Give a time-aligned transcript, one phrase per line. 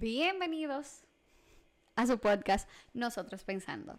[0.00, 1.02] Bienvenidos
[1.94, 3.98] a su podcast Nosotros Pensando.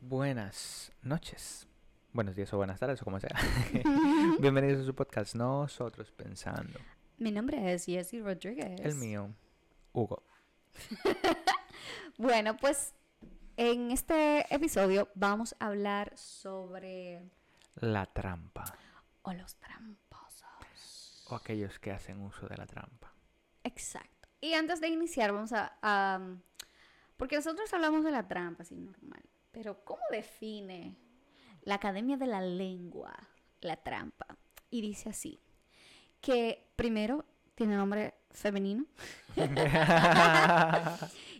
[0.00, 1.66] Buenas noches,
[2.12, 3.34] buenos días o buenas tardes o como sea.
[4.38, 6.78] Bienvenidos a su podcast Nosotros Pensando.
[7.16, 8.82] Mi nombre es Jessie Rodríguez.
[8.84, 9.30] El mío,
[9.94, 10.24] Hugo.
[12.18, 12.92] Bueno, pues
[13.56, 17.22] en este episodio vamos a hablar sobre...
[17.76, 18.64] La trampa.
[19.22, 21.24] O los tramposos.
[21.30, 23.09] O aquellos que hacen uso de la trampa.
[23.70, 24.28] Exacto.
[24.40, 26.20] Y antes de iniciar, vamos a, a-
[27.16, 29.22] Porque nosotros hablamos de la trampa, así normal.
[29.52, 30.96] Pero, ¿cómo define
[31.62, 33.14] la Academia de la Lengua
[33.60, 34.26] la trampa?
[34.70, 35.40] Y dice así:
[36.20, 37.24] que primero
[37.54, 38.86] tiene nombre femenino.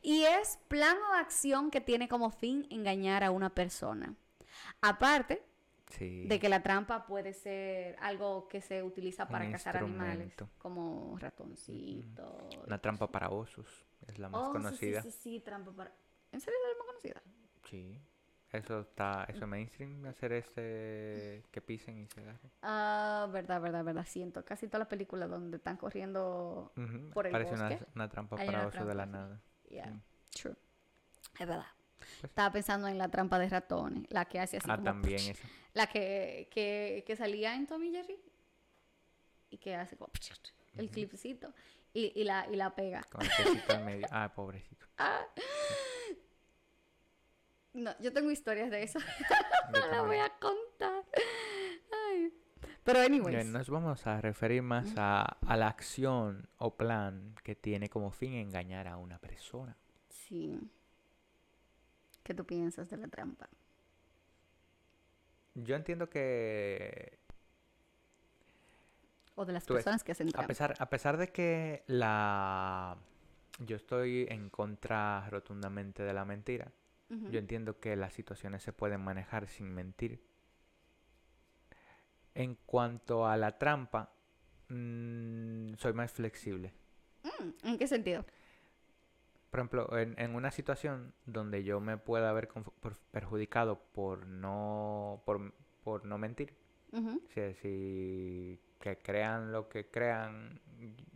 [0.03, 4.15] y es plan o acción que tiene como fin engañar a una persona.
[4.81, 5.43] Aparte
[5.91, 6.27] Sí.
[6.27, 11.17] de que la trampa puede ser algo que se utiliza para Un cazar animales, como
[11.19, 12.57] ratoncitos.
[12.67, 15.03] Una trampa para osos es la más Oh, sí, conocida.
[15.03, 15.93] Sí, sí, sí, trampa para...
[16.33, 17.23] ¿En serio es la más conocida?
[17.69, 18.01] Sí.
[18.53, 22.51] Eso está, eso es mainstream, hacer este que pisen y se agarren.
[22.63, 24.05] Ah, verdad, verdad, verdad.
[24.09, 26.73] Siento casi todas las películas donde están corriendo.
[26.77, 29.19] Ujú, Por el Parece una, bosque, una trampa hay para una osos de la trampa,
[29.19, 29.29] sí.
[29.29, 29.41] nada.
[29.71, 30.01] Yeah, Mm.
[30.31, 30.57] true.
[31.39, 31.67] Es verdad.
[32.01, 35.21] Pues- Estaba pensando en la trampa de ratones, la que hace así Ah, como también
[35.21, 35.49] esa.
[35.75, 38.19] La que, que, que salía en Tommy Jerry
[39.51, 40.11] y que hace como
[40.77, 40.95] el Ujú.
[40.95, 41.53] clipcito
[41.93, 43.03] y, y, la, y la pega.
[43.05, 43.31] Con el
[43.69, 44.07] en medio.
[44.11, 44.87] Ah, pobrecito.
[44.99, 45.25] Ah.
[47.73, 48.99] No, yo tengo historias de eso.
[49.73, 51.05] No la voy a contar.
[52.09, 52.33] Ay.
[52.83, 53.37] Pero anyways.
[53.37, 58.11] Bien, nos vamos a referir más a, a la acción o plan que tiene como
[58.11, 59.77] fin engañar a una persona.
[60.09, 60.59] Sí.
[62.31, 63.49] ¿Qué tú piensas de la trampa?
[65.57, 67.19] Yo entiendo que
[69.35, 70.47] O de las Tú ves, personas que hacen a trampa.
[70.47, 72.97] pesar, a pesar de que la
[73.67, 76.71] yo estoy en contra rotundamente de la mentira,
[77.09, 80.23] yo entiendo que las situaciones se pueden manejar sin mentir.
[82.35, 84.13] En cuanto a la trampa,
[84.69, 86.73] mm, soy más flexible.
[87.23, 88.25] Mm, ¿En qué sentido?
[89.51, 92.49] Por ejemplo, en, en una situación donde yo me pueda haber
[93.11, 95.53] perjudicado por no, por,
[95.83, 96.55] por no mentir,
[96.93, 100.61] o sea, si que crean lo que crean,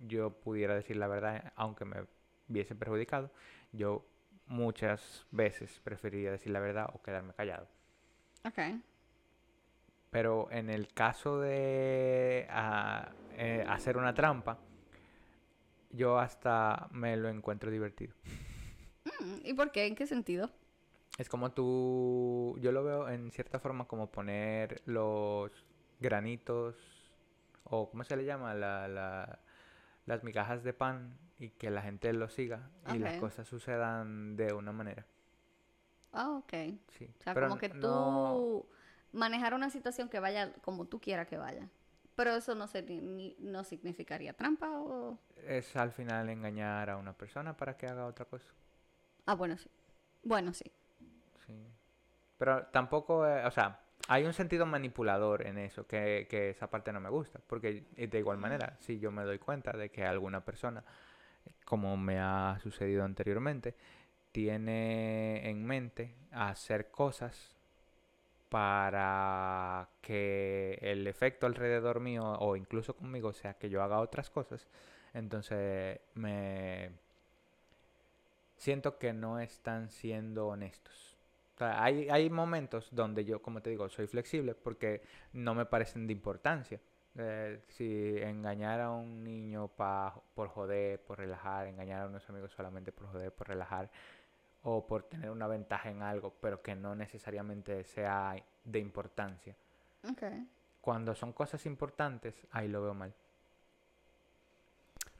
[0.07, 2.07] yo pudiera decir la verdad, aunque me
[2.47, 3.31] viese perjudicado,
[3.73, 4.05] yo
[4.47, 7.67] muchas veces preferiría decir la verdad o quedarme callado.
[8.45, 8.59] Ok.
[10.11, 14.59] Pero en el caso de ah, eh, hacer una trampa,
[15.95, 18.15] yo hasta me lo encuentro divertido.
[19.21, 19.87] Mm, ¿Y por qué?
[19.87, 20.51] ¿En qué sentido?
[21.19, 25.51] Es como tú, yo lo veo en cierta forma como poner los
[26.01, 26.77] granitos,
[27.65, 28.55] o ¿cómo se le llama?
[28.55, 29.39] La, la-
[30.07, 34.53] las migajas de pan y que la gente lo siga y las cosas sucedan de
[34.53, 35.07] una manera.
[36.13, 36.53] Ah, ok.
[36.89, 37.09] Sí.
[37.21, 38.67] O sea, Pero como que tú no-
[39.13, 41.69] manejar una situación que vaya como tú quieras que vaya.
[42.17, 45.19] Pero eso no, se, ni- no significaría trampa o...
[45.47, 48.47] es al final engañar a una persona para que haga otra cosa.
[49.27, 49.69] Ah, bueno, sí.
[50.23, 50.71] Bueno, sí.
[51.47, 51.55] Sí.
[52.39, 56.93] Pero tampoco, eh, o sea, hay un sentido manipulador en eso, que, que esa parte
[56.93, 60.45] no me gusta, porque de igual manera, si yo me doy cuenta de que alguna
[60.45, 60.85] persona,
[61.65, 63.75] como me ha sucedido anteriormente,
[64.33, 67.54] tiene en mente hacer cosas
[68.49, 74.69] para que el efecto alrededor mío o incluso conmigo sea que yo haga otras cosas,
[75.15, 76.91] entonces me
[78.57, 81.17] siento que no están siendo honestos.
[81.59, 86.13] Hay, hay momentos donde yo, como te digo, soy flexible porque no me parecen de
[86.13, 86.81] importancia.
[87.17, 92.53] Eh, si engañar a un niño pa- por joder, por relajar, engañar a unos amigos
[92.53, 93.89] solamente por joder, por relajar,
[94.65, 99.55] o por tener una ventaja en algo, pero que no necesariamente sea de importancia.
[100.11, 100.23] Ok.
[100.81, 103.15] Cuando son cosas importantes, ahí lo veo mal.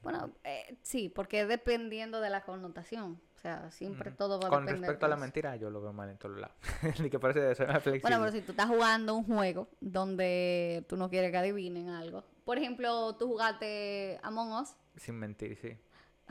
[0.03, 3.21] Bueno, eh, sí, porque dependiendo de la connotación.
[3.37, 5.25] O sea, siempre todo va a Con depender respecto a la de eso.
[5.25, 6.57] mentira, yo lo veo mal en todos lados.
[7.01, 8.01] Ni que por eso soy más flexible.
[8.01, 12.25] Bueno, pero si tú estás jugando un juego donde tú no quieres que adivinen algo.
[12.45, 14.77] Por ejemplo, tú jugaste Among Us.
[14.97, 15.77] Sin mentir, sí.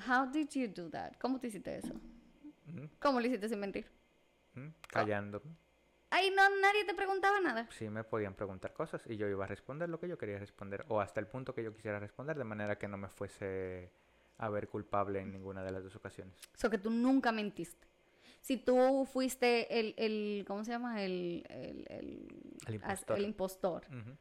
[0.07, 1.13] How did you do that?
[1.19, 1.93] ¿Cómo te hiciste eso?
[2.99, 3.85] ¿Cómo lo hiciste sin mentir?
[4.55, 5.55] ujú, Callándome.
[6.09, 7.67] Ahí no, nadie te preguntaba nada.
[7.71, 10.85] Sí me podían preguntar cosas y yo iba a responder lo que yo quería responder
[10.89, 13.91] o hasta el punto que yo quisiera responder de manera que no me fuese
[14.37, 16.35] a ver culpable en ninguna de las dos ocasiones.
[16.53, 17.87] O sea, que tú nunca mentiste.
[18.41, 21.01] Si tú fuiste el, el ¿cómo se llama?
[21.03, 22.27] El, el, el,
[22.67, 23.17] El impostor.
[23.17, 23.83] el impostor.
[23.89, 24.17] Ujú.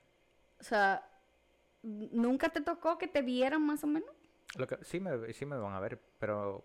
[0.61, 1.07] O sea,
[1.83, 4.09] ¿nunca te tocó que te vieran más o menos?
[4.57, 6.65] Lo que, sí, me, sí me van a ver, pero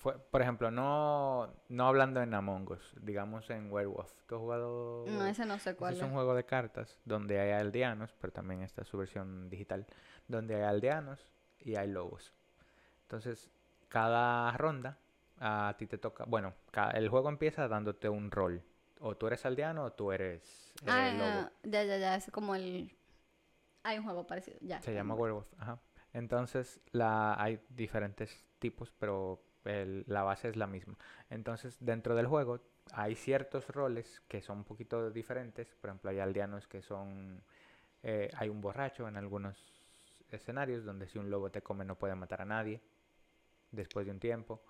[0.00, 4.12] fue, por ejemplo, no, no hablando en Among Us, digamos en Werewolf.
[4.26, 5.04] ¿Tú has jugado?
[5.08, 6.04] No, ese no sé cuál es es.
[6.04, 9.86] un juego de cartas donde hay aldeanos, pero también está su versión digital,
[10.28, 11.20] donde hay aldeanos
[11.58, 12.32] y hay lobos.
[13.02, 13.50] Entonces,
[13.88, 14.98] cada ronda
[15.40, 16.54] a ti te toca, bueno,
[16.94, 18.62] el juego empieza dándote un rol.
[19.00, 21.50] O tú eres aldeano o tú eres eh, Ah, lobo.
[21.64, 22.92] ya, ya, ya, es como el...
[23.84, 24.80] Hay un juego parecido, ya.
[24.82, 25.14] Se llama.
[25.14, 25.78] Werewolf, ajá.
[26.12, 30.96] Entonces, la, hay diferentes tipos, pero el- la base es la misma.
[31.30, 32.60] Entonces, dentro del juego
[32.92, 35.74] hay ciertos roles que son un poquito diferentes.
[35.76, 37.42] Por ejemplo, hay aldeanos que son...
[38.02, 39.56] eh, hay un borracho en algunos
[40.30, 42.80] escenarios donde si un lobo te come no puede matar a nadie
[43.72, 44.62] después de un tiempo.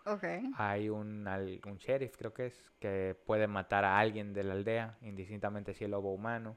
[0.57, 4.55] Hay un, al- un sheriff, creo que es, que puede matar a alguien de la
[4.55, 6.57] aldea, indistintamente si es lobo humano.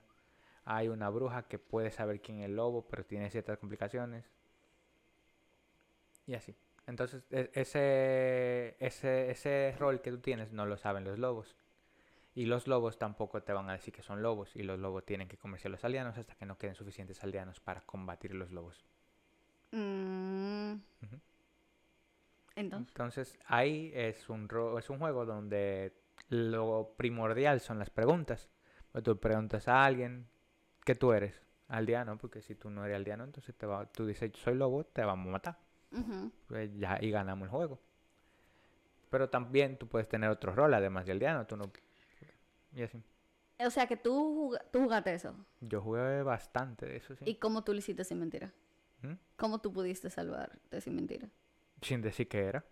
[0.66, 4.26] Hay una bruja que puede saber quién es el lobo, pero tiene ciertas complicaciones.
[6.28, 6.56] Y así.
[6.88, 11.56] Entonces, e- ese, ese, ese rol que tú tienes no lo saben los lobos.
[12.36, 14.56] Y los lobos tampoco te van a decir que son lobos.
[14.56, 17.60] Y los lobos tienen que comerse a los aldeanos hasta que no queden suficientes aldeanos
[17.62, 18.86] para combatir los lobos.
[19.74, 20.82] Mm,
[22.72, 25.94] Entonces, ahí es un, ro- es un juego donde
[26.30, 28.50] lo primordial son las preguntas.
[28.92, 30.28] Pues tú preguntas a alguien
[30.86, 34.32] que tú eres, aldeano, porque si tú no eres aldeano, entonces te va, tú dices,
[34.36, 35.60] soy lobo, te vamos a matar.
[36.48, 37.80] Pues ya, y ganamos el juego.
[39.10, 41.72] Pero también tú puedes tener otro rol, además de aldeano, tú no...
[42.74, 43.04] Y así.
[43.60, 45.36] o sea que tú, tú jugaste eso.
[45.60, 47.26] Yo jugué bastante de eso, sí.
[47.28, 48.54] ¿Y cómo tú lo hiciste sin mentira?
[49.02, 49.14] ¿Mm?
[49.36, 51.28] ¿Cómo tú pudiste salvarte sin mentira?
[51.82, 52.64] Sin decir que era,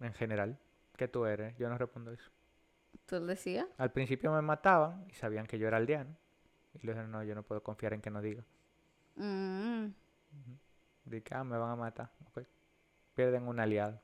[0.00, 0.58] en general,
[0.96, 1.56] que tú eres.
[1.56, 2.30] Yo no respondo eso.
[3.06, 3.66] ¿Tú decías?
[3.78, 6.14] Al principio me mataban y sabían que yo era aldeano.
[6.74, 8.44] Y le dijeron, no, yo no puedo confiar en que no diga.
[9.16, 9.86] Mm,
[11.04, 12.12] Dije, ah, me van a matar.
[12.28, 12.46] ok.
[13.20, 14.00] Pierden un aliado.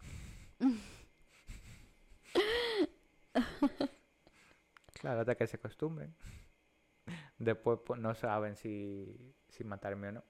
[5.00, 6.14] claro, hasta que se acostumbren.
[7.38, 10.24] Después pues, no saben si, si matarme o no.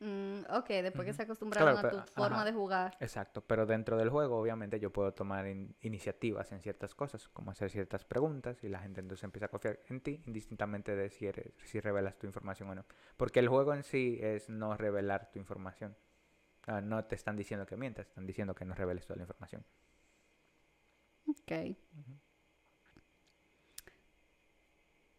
[0.00, 2.44] mm, ok, después que se acostumbraron Claro, a tu forma ajá.
[2.44, 2.96] de jugar.
[3.00, 7.52] Exacto, pero dentro del juego obviamente yo puedo tomar in- iniciativas en ciertas cosas, como
[7.52, 11.26] hacer ciertas preguntas y la gente entonces empieza a confiar en ti, indistintamente de si
[11.26, 12.84] eres, si revelas tu información o no.
[13.16, 15.96] Porque el juego en sí es no revelar tu información.
[16.70, 19.64] Ah, no te están diciendo que mientas, están diciendo que no reveles toda la información.
[21.26, 21.76] Ok.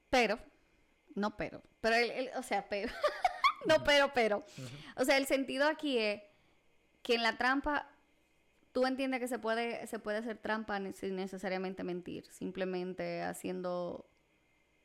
[0.09, 0.39] Pero,
[1.15, 2.91] no pero, pero, el, el- o sea, pero,
[3.67, 4.45] no pero, pero.
[4.95, 6.21] O sea, el sentido aquí es
[7.01, 7.89] que en la trampa,
[8.71, 14.07] tú entiendes que se puede, se puede hacer trampa sin necesariamente mentir, simplemente haciendo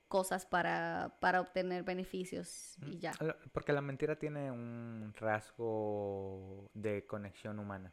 [0.09, 3.13] cosas para, para obtener beneficios y ya.
[3.53, 7.93] Porque la mentira tiene un rasgo de conexión humana.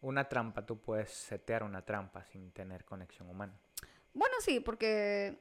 [0.00, 3.54] Una trampa, tú puedes setear una trampa sin tener conexión humana.
[4.14, 5.38] Bueno, sí, porque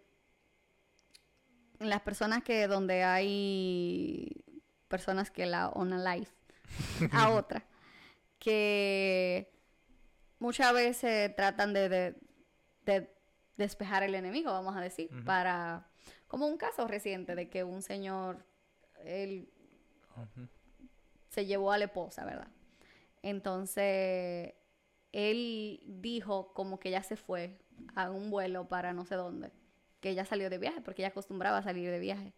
[1.79, 4.43] las personas que donde hay
[4.87, 6.31] personas que la una life
[7.11, 7.65] a otra,
[8.39, 9.51] que
[10.39, 12.15] muchas veces tratan de, de-
[12.85, 13.20] de
[13.57, 15.87] despejar el enemigo, vamos a decir, para
[16.27, 18.45] como un caso reciente de que un señor
[19.03, 19.49] él
[21.29, 22.47] se llevó a la esposa, ¿verdad?
[23.21, 24.53] Entonces,
[25.11, 27.59] él dijo como que ya se fue
[27.95, 29.51] a un vuelo para no sé dónde,
[29.99, 32.33] que ella salió de viaje, porque ella acostumbraba a salir de viaje.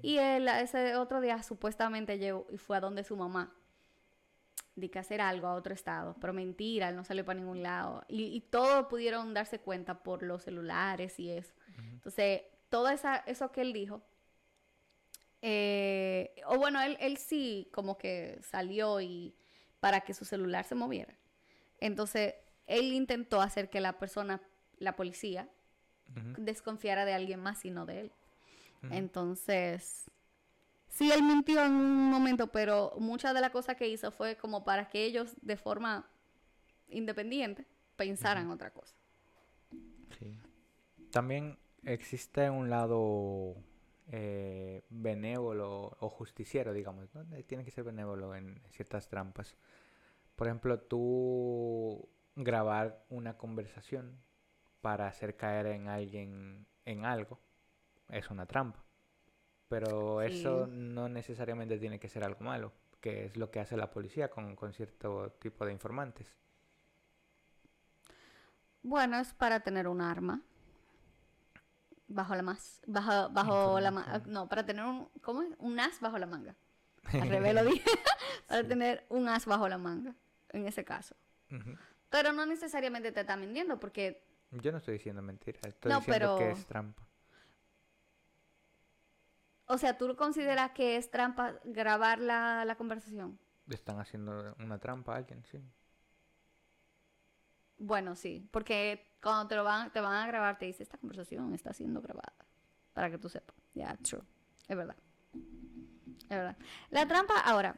[0.00, 3.54] Y él ese otro día supuestamente llegó y fue a donde su mamá,
[4.76, 8.04] de que hacer algo a otro estado, pero mentira, él no salió para ningún lado.
[8.08, 11.54] Y, y todos pudieron darse cuenta por los celulares y eso.
[11.78, 14.02] Entonces, todo esa, eso que él dijo,
[15.42, 19.34] eh, o bueno, él, él sí como que salió y
[19.80, 21.14] para que su celular se moviera.
[21.80, 22.34] Entonces,
[22.66, 24.42] él intentó hacer que la persona,
[24.78, 25.48] la policía,
[26.38, 28.12] desconfiara de alguien más y no de él.
[28.90, 30.10] Entonces,
[30.88, 34.64] sí, él mintió en un momento, pero muchas de las cosas que hizo fue como
[34.64, 36.08] para que ellos de forma
[36.88, 37.66] independiente
[37.96, 38.94] pensaran otra cosa.
[40.18, 40.38] Sí.
[41.10, 43.56] También existe un lado
[44.12, 47.36] eh, benévolo o justiciero, digamos, ¿no?
[47.36, 49.56] Eh, Tiene que ser benévolo en ciertas trampas.
[50.36, 54.20] Por ejemplo, tú grabar una conversación
[54.80, 57.40] para hacer caer en alguien en algo
[58.10, 58.85] es una trampa.
[59.68, 63.90] Pero eso no necesariamente tiene que ser algo malo, que es lo que hace la
[63.90, 66.32] policía con, con cierto tipo de informantes.
[68.82, 70.42] Bueno, es para tener un arma.
[72.08, 72.80] Bajo la más.
[72.86, 74.06] Bajo, bajo la manga.
[74.06, 74.32] Información.
[74.32, 75.08] No, para tener un.
[75.22, 75.48] ¿Cómo es?
[75.58, 76.54] Un as bajo la manga.
[77.12, 77.90] Al revés lo dije.
[78.46, 80.14] para tener un as bajo la manga,
[80.50, 81.16] en ese caso.
[82.10, 86.38] Pero no necesariamente te está mintiendo, porque Yo no estoy diciendo mentira, estoy No, diciendo
[86.38, 87.05] que es trampa.
[89.66, 93.38] O sea, ¿tú consideras que es trampa grabar la, la conversación?
[93.68, 95.60] Están haciendo una trampa a alguien, sí.
[97.78, 101.52] Bueno, sí, porque cuando te lo van, te van a grabar, te dice, esta conversación
[101.52, 102.32] está siendo grabada.
[102.92, 103.56] Para que tú sepas.
[103.74, 104.22] Ya, true.
[104.68, 104.96] Es verdad.
[105.34, 106.56] Es verdad.
[106.90, 107.76] La trampa, ahora,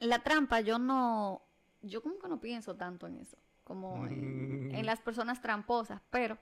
[0.00, 1.42] la trampa yo no,
[1.80, 6.38] yo como que no pienso tanto en eso, como en, en las personas tramposas, pero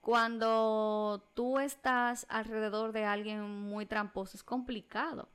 [0.00, 5.28] cuando tú estás alrededor de alguien muy tramposo es complicado.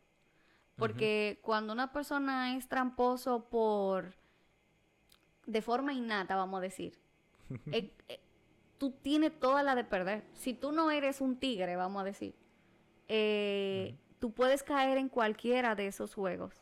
[0.78, 4.14] Porque cuando una persona es tramposo por
[5.46, 7.00] de forma innata, vamos a decir,
[7.72, 8.20] eh, eh,
[8.78, 10.26] tú tienes toda la de perder.
[10.34, 12.36] Si tú no eres un tigre, vamos a decir,
[13.08, 16.62] eh, tú puedes caer en cualquiera de esos juegos.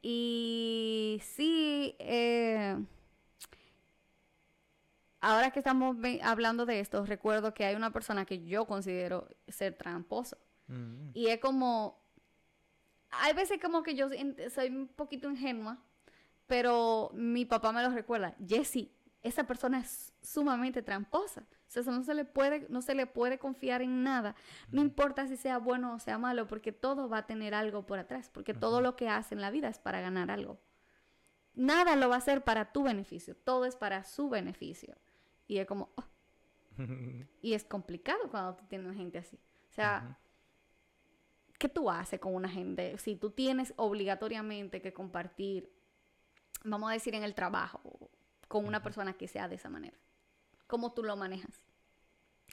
[0.00, 1.96] Y sí,
[5.26, 9.74] ahora que estamos hablando de esto, recuerdo que hay una persona que yo considero ser
[9.74, 10.38] tramposo.
[10.68, 11.10] Mm.
[11.14, 12.00] Y es como,
[13.10, 14.08] hay veces como que yo
[14.54, 15.78] soy un poquito ingenua,
[16.46, 18.36] pero mi papá me lo recuerda.
[18.46, 18.88] Jesse,
[19.22, 21.40] esa persona es sumamente tramposa.
[21.40, 24.36] O sea, no se le puede, no se le puede confiar en nada.
[24.70, 27.98] No importa si sea bueno o sea malo, porque todo va a tener algo por
[27.98, 30.60] atrás, porque todo lo que hace en la vida es para ganar algo.
[31.54, 34.94] Nada lo va a hacer para tu beneficio, todo es para su beneficio.
[35.46, 36.04] Y es como, oh,
[37.42, 39.38] y es complicado cuando tú tienes gente así.
[39.70, 40.18] O sea.
[41.58, 42.98] ¿qué tú haces con una gente?
[42.98, 45.70] Si tú tienes obligatoriamente que compartir,
[46.64, 48.10] vamos a decir, en el trabajo,
[48.48, 49.96] con una persona que sea de esa manera.
[50.66, 51.62] ¿Cómo tú lo manejas?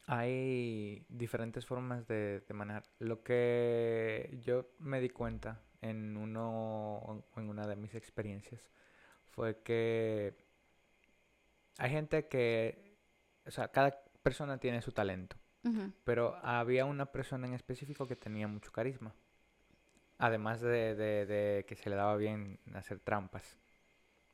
[0.06, 2.84] Hay diferentes formas de, de manejar.
[3.00, 8.70] Lo que yo me di cuenta en uno, en una de mis experiencias
[9.26, 10.36] fue que
[11.78, 12.98] hay gente que,
[13.46, 15.36] o sea, cada persona tiene su talento,
[16.04, 19.14] pero había una persona en específico que tenía mucho carisma,
[20.18, 23.58] además de, de- de que se le daba bien hacer trampas,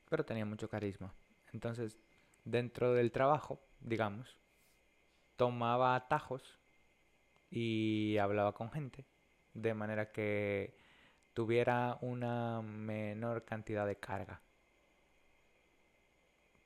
[0.10, 1.14] pero tenía mucho carisma.
[1.54, 1.98] Entonces,
[2.44, 4.40] dentro del trabajo, digamos,
[5.36, 6.60] tomaba atajos
[7.50, 9.06] y hablaba con gente
[9.54, 10.78] de manera que
[11.34, 14.42] tuviera una menor cantidad de carga.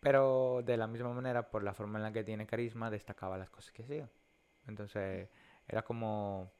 [0.04, 3.50] Pero de la misma manera, por la forma en la que tiene carisma, destacaba las
[3.50, 4.10] cosas que hacía.
[4.68, 5.30] Entonces,
[5.68, 6.52] era como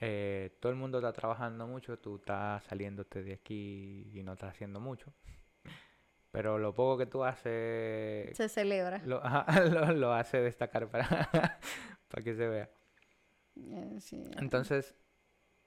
[0.00, 4.50] eh, todo el mundo está trabajando mucho, tú estás saliéndote de aquí y no estás
[4.50, 5.12] haciendo mucho.
[6.32, 9.00] Pero lo poco que tú haces Se celebra.
[9.04, 9.20] lo,
[9.70, 11.06] lo, lo hace destacar para,
[12.08, 12.70] para que se vea.
[13.56, 14.24] Eh, sí.
[14.38, 14.94] Entonces,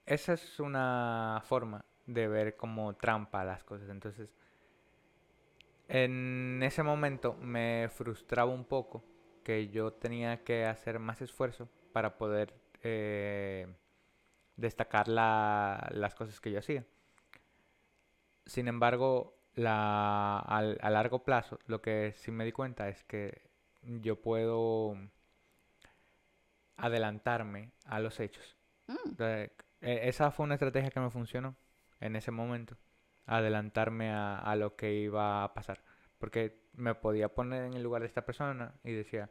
[0.06, 3.90] esa es una forma de ver como trampa las cosas.
[3.90, 4.30] Entonces,
[5.88, 9.04] en ese momento me frustraba un poco
[9.44, 13.68] que yo tenía que hacer más esfuerzo para poder eh,
[14.58, 16.86] destacar la- las cosas que yo hacía.
[18.46, 23.42] Sin embargo, la, al- a largo plazo, lo que sí me di cuenta es que
[23.84, 24.96] yo puedo
[26.78, 28.56] adelantarme a los hechos.
[28.88, 31.56] Mm, Eh, e- esa fue una estrategia que me funcionó
[32.00, 32.75] en ese momento.
[33.25, 35.84] Adelantarme a, a lo que iba a pasar.
[36.18, 39.30] Porque me podía poner en el lugar de esta persona y decía,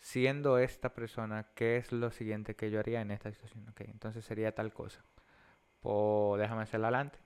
[0.00, 3.68] siendo esta persona, ¿qué es lo siguiente que yo haría en esta situación?
[3.68, 5.04] Ok, entonces sería tal cosa.
[5.82, 7.18] O déjame hacerla adelante.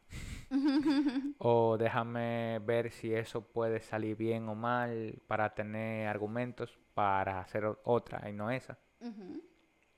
[1.38, 7.64] O déjame ver si eso puede salir bien o mal para tener argumentos para hacer
[7.82, 8.78] otra y no esa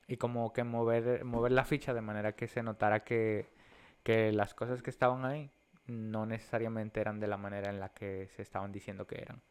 [0.07, 3.49] y como que mover, mover la ficha de manera que se notara que,
[4.03, 5.51] que las cosas que estaban ahí
[5.87, 9.41] no necesariamente eran de la manera en la que se estaban diciendo que eran.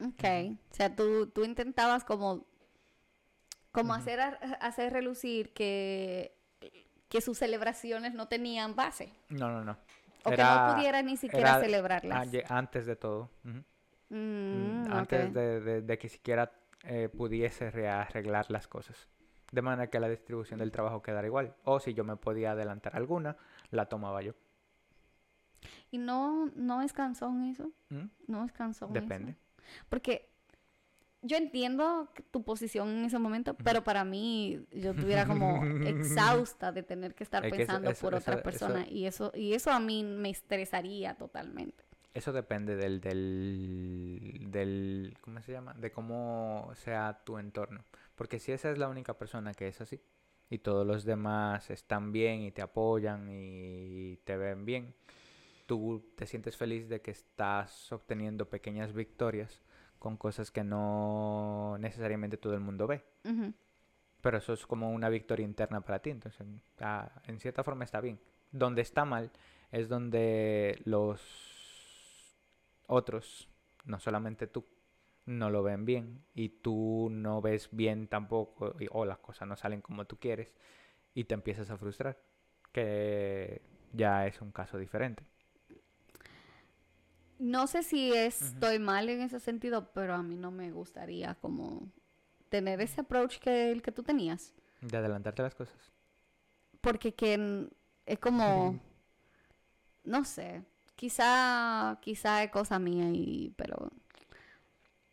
[0.00, 0.24] Ok.
[0.70, 2.44] O sea, tú, tú intentabas como,
[3.70, 6.34] como hacer, a- hacer relucir que,
[7.08, 9.12] que sus celebraciones no tenían base.
[9.28, 9.76] No, no, no.
[10.24, 12.28] O que Era- no pudiera ni siquiera era celebrarlas.
[12.48, 13.30] antes de todo.
[13.44, 13.62] ujú.
[14.10, 15.32] Mm, Mm, Antes ok.
[15.32, 16.52] de, de- de que siquiera
[16.84, 19.08] eh, pudiese rearreglar las cosas.
[19.52, 21.54] De manera que la distribución del trabajo quedara igual.
[21.64, 23.36] O si yo me podía adelantar alguna,
[23.72, 24.34] la tomaba yo.
[25.90, 27.70] ¿Y no, no es cansón eso?
[27.90, 28.04] ¿Mm?
[28.26, 28.92] No es cansón.
[28.92, 29.32] Depende.
[29.32, 29.40] eso?
[29.88, 30.28] Porque
[31.22, 36.82] yo entiendo tu posición en ese momento, pero para mí yo estuviera como exhausta de
[36.82, 39.70] tener que estar Es que eso- pensando eso- por otra persona y eso y eso
[39.70, 41.84] a mí me estresaría totalmente.
[42.14, 45.72] Eso depende del, del, del, ¿cómo se llama?
[45.74, 47.84] De cómo sea tu entorno.
[48.16, 49.98] Porque si esa es la única persona que es así,
[50.52, 54.94] y todos los demás están bien y te apoyan y te ven bien,
[55.64, 59.62] tú te sientes feliz de que estás obteniendo pequeñas victorias
[59.98, 63.02] con cosas que no necesariamente todo el mundo ve.
[64.20, 66.46] Pero eso es como una victoria interna para ti, entonces
[66.80, 68.20] ah, en cierta forma está bien.
[68.50, 69.30] Donde está mal
[69.70, 71.22] es donde los
[72.88, 73.48] otros,
[73.86, 74.66] no solamente tú,
[75.26, 79.56] no lo ven bien y tú no ves bien tampoco y- o las cosas no
[79.56, 80.52] salen como tú quieres
[81.14, 82.18] y te empiezas a frustrar,
[82.72, 83.62] que
[83.92, 85.24] ya es un caso diferente.
[87.38, 91.88] No sé si estoy mal en ese sentido, pero a mí no me gustaría como
[92.50, 94.54] tener ese approach que el que tú tenías.
[94.82, 95.92] De adelantarte las cosas.
[96.80, 97.68] Porque que
[98.06, 98.78] es como,
[100.04, 100.62] no sé,
[100.96, 103.90] quizá, quizá es cosa mía, y, pero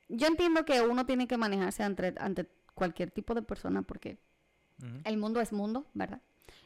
[0.10, 4.18] yo entiendo que uno tiene que manejarse ante, ante cualquier tipo de persona porque
[5.04, 6.22] el mundo es mundo, ¿verdad?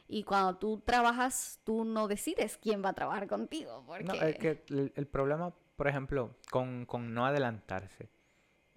[0.06, 4.04] Y cuando tú trabajas, tú no decides quién va a trabajar contigo, porque...
[4.04, 8.08] No, es que el, el problema, por ejemplo, con, con no adelantarse,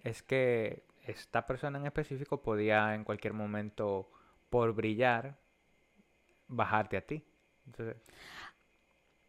[0.04, 4.10] es que esta persona en específico podía en cualquier momento,
[4.50, 5.38] por brillar,
[6.48, 7.24] bajarte a ti.
[7.66, 7.98] Entonces,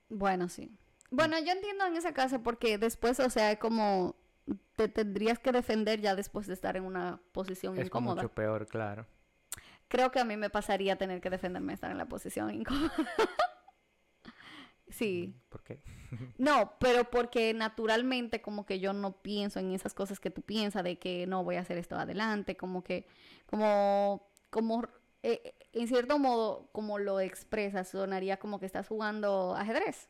[0.09, 0.71] Bueno, sí.
[1.11, 4.17] Bueno, yo entiendo en ese caso porque después, o sea, es como
[4.77, 8.23] te tendrías que defender ya después de estar en una posición es incómoda.
[8.23, 9.07] mucho peor, claro.
[9.89, 12.93] Creo que a mí me pasaría tener que defenderme de estar en la posición incómoda.
[14.89, 15.35] sí.
[15.49, 15.83] ¿Por qué?
[16.39, 20.83] No, pero porque naturalmente como que yo no pienso en esas cosas que tú piensas
[20.83, 23.07] de que no voy a hacer esto adelante, como que,
[23.47, 24.89] como, como,
[25.23, 30.09] eh, en cierto modo, como lo expresas, sonaría como que estás jugando ajedrez.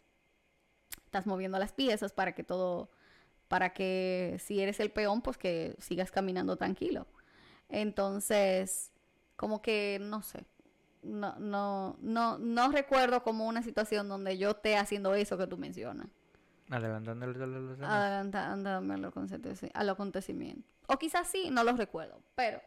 [1.05, 2.91] Estás moviendo las piezas para que todo,
[3.49, 7.07] para que si eres el peón, pues que sigas caminando tranquilo.
[7.69, 8.93] Entonces,
[9.37, 10.47] como que, no sé,
[11.03, 15.57] no, no, no, no recuerdo como una situación donde yo esté haciendo eso que tú
[15.57, 16.09] mencionas.
[16.71, 19.15] Adelantándole a los
[19.75, 20.69] al acontecimiento.
[20.87, 22.61] O quizás sí, no los recuerdo, pero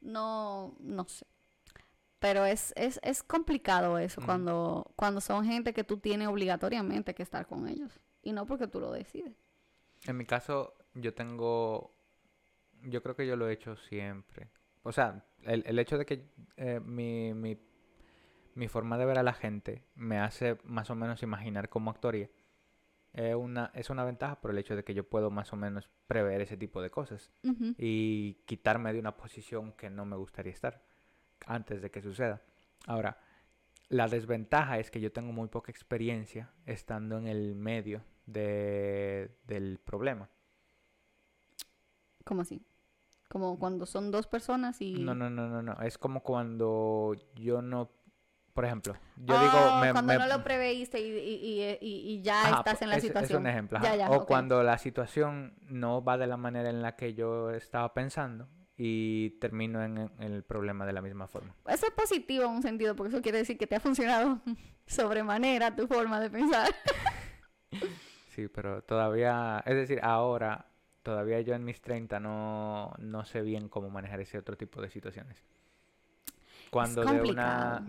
[0.00, 1.26] no, no sé.
[2.18, 7.22] Pero es, es, es complicado eso cuando, cuando son gente que tú tienes obligatoriamente que
[7.22, 8.00] estar con ellos.
[8.22, 9.34] Y no porque tú lo decides.
[10.06, 11.94] En mi caso, yo tengo.
[12.82, 14.48] Yo creo que yo lo he hecho siempre.
[14.82, 17.58] O sea, el, el hecho de que eh, mi, mi,
[18.54, 22.30] mi forma de ver a la gente me hace más o menos imaginar cómo actuaría.
[23.12, 25.88] Es una, es una ventaja por el hecho de que yo puedo más o menos
[26.06, 27.32] prever ese tipo de cosas
[27.76, 30.84] y quitarme de una posición que no me gustaría estar
[31.46, 32.42] antes de que suceda.
[32.86, 33.18] Ahora,
[33.88, 39.78] la desventaja es que yo tengo muy poca experiencia estando en el medio de, del
[39.78, 40.28] problema.
[42.24, 42.62] ¿Cómo así?
[43.28, 44.94] Como cuando son dos personas y...
[44.94, 45.72] No, no, no, no, no.
[45.82, 47.90] Es como cuando yo no,
[48.54, 52.40] por ejemplo, yo Oh, digo, me, cuando me- no lo preveíste y, y- y- ya
[52.48, 53.40] Ajá, estás en la es- es situación.
[53.42, 53.78] un ejemplo.
[53.82, 53.96] Ya, ajá.
[53.96, 57.92] ya, o cuando la situación no va de la manera en la que yo estaba
[57.94, 61.54] pensando y termino en, en el problema de la misma forma.
[61.66, 64.40] Eso es positivo en un sentido, porque eso quiere decir que te ha funcionado
[64.86, 66.68] sobremanera tu forma de pensar.
[68.38, 70.66] Sí, pero todavía, es decir, ahora,
[71.02, 74.90] todavía yo en mis 30 no, no sé bien cómo manejar ese otro tipo de
[74.90, 75.42] situaciones.
[76.70, 77.84] Cuando de una,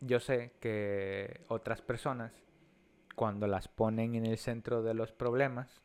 [0.00, 2.32] yo sé que otras personas,
[3.14, 5.82] cuando las ponen en el centro de los problemas,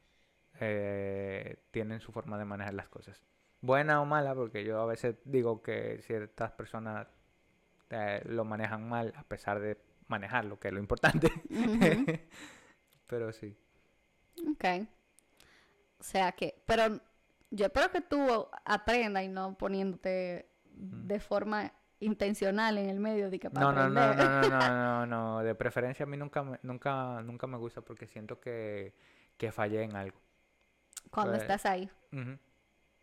[0.62, 3.22] eh, tienen su forma de manejar las cosas.
[3.60, 7.10] Buena o mala, porque yo a veces digo que ciertas personas
[7.90, 9.78] eh, lo manejan mal a pesar de
[10.08, 11.30] manejarlo, que es lo importante.
[13.08, 13.54] Pero sí.
[14.50, 14.66] Ok.
[16.00, 17.00] O sea que, pero
[17.52, 18.20] yo espero que tú
[18.66, 23.90] aprendas y no poniéndote de forma intencional en el medio de que para No, no,
[23.90, 24.18] no, aprender.
[24.18, 25.44] no, no, no, no, no.
[25.44, 28.94] De preferencia a mí nunca, me- nunca, nunca me gusta porque siento que,
[29.38, 30.20] que fallé en algo.
[31.12, 31.90] Cuando Pues, estás ahí.
[32.12, 32.38] Ujú.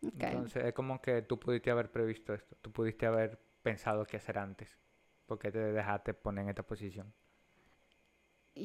[0.07, 0.23] Ok.
[0.23, 4.37] Entonces es como que tú pudiste haber previsto esto, tú pudiste haber pensado qué hacer
[4.37, 4.77] antes,
[5.25, 7.13] porque te dejaste poner en esta posición.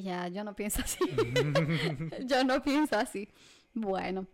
[0.01, 0.99] Ya, yo no pienso así.
[2.25, 3.29] yo no pienso así.
[3.73, 4.27] Bueno,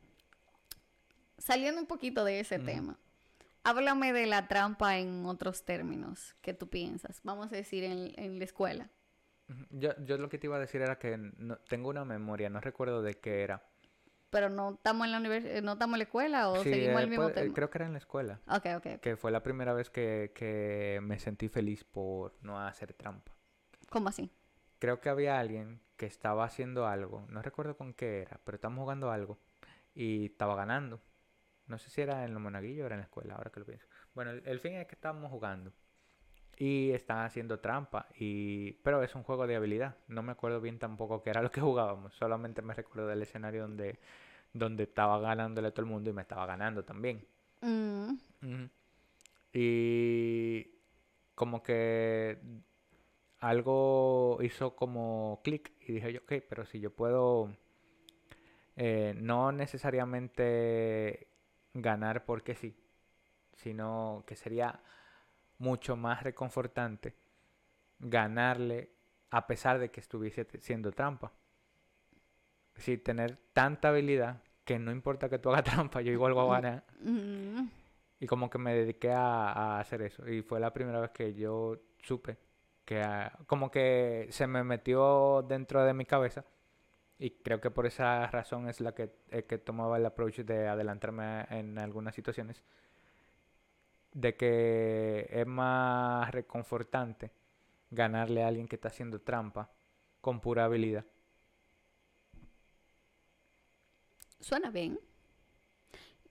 [1.37, 2.65] saliendo un poquito de ese Ujú.
[2.65, 2.99] tema,
[3.63, 7.21] háblame de la trampa en otros términos que tú piensas.
[7.23, 8.89] Vamos a decir en, en la escuela.
[9.71, 12.61] Yo, yo lo que te iba a decir era que no, tengo una memoria, no
[12.61, 13.63] recuerdo de qué era.
[14.29, 17.03] Pero no estamos en la univers- no estamos en la escuela o Sí, seguimos eh,
[17.03, 17.53] el mismo puede- eh, tema.
[17.53, 19.01] creo que era en la escuela, Ok, ok, ok.
[19.01, 23.33] que fue la primera vez que, que me sentí feliz por no hacer trampa.
[23.89, 24.31] ¿Cómo así?
[24.81, 28.81] Creo que había alguien que estaba haciendo algo, no recuerdo con qué era, pero estábamos
[28.81, 29.37] jugando algo
[29.93, 30.99] y estaba ganando.
[31.67, 33.65] No sé si era en los monaguillos o era en la escuela, ahora que lo
[33.67, 33.85] pienso.
[34.15, 35.71] Bueno, el, el fin es que estábamos jugando
[36.57, 38.07] y están haciendo trampa.
[38.17, 38.73] Y...
[38.83, 39.97] Pero es un juego de habilidad.
[40.07, 42.15] No me acuerdo bien tampoco qué era lo que jugábamos.
[42.15, 43.99] Solamente me recuerdo del escenario donde,
[44.51, 47.23] donde estaba ganándole a todo el mundo y me estaba ganando también.
[47.61, 48.15] Mm.
[49.53, 50.71] Y
[51.35, 52.39] como que
[53.41, 57.49] algo hizo como clic y dije yo, ok, pero si yo puedo
[58.75, 61.27] eh, no necesariamente
[61.73, 62.75] ganar porque sí,
[63.55, 64.81] sino que sería
[65.59, 67.15] mucho más reconfortante
[67.99, 68.91] ganarle
[69.31, 71.33] a pesar de que estuviese siendo trampa.
[72.75, 76.61] Decir, tener tanta habilidad que no importa que tú hagas trampa, yo igual voy a
[76.61, 76.83] ganar.
[77.01, 77.67] mm,
[78.19, 80.27] Y como que me dediqué a, a hacer eso.
[80.29, 82.37] Y fue la primera vez que yo supe
[82.91, 86.43] que ah, como que se me metió dentro de mi cabeza.
[87.19, 90.67] Y creo que por esa razón es la que, eh, que tomaba el approach de
[90.67, 92.61] adelantarme en algunas situaciones.
[94.11, 97.31] De que es más reconfortante
[97.91, 99.69] ganarle a alguien que está haciendo trampa
[100.19, 101.05] con pura habilidad.
[104.41, 104.99] Suena bien.